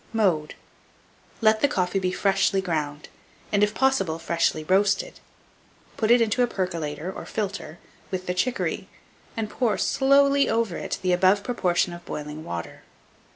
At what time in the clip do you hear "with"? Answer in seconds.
8.09-8.25